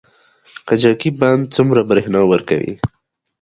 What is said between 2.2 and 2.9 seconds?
ورکوي؟